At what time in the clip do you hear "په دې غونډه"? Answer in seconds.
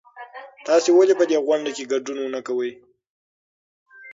1.19-1.71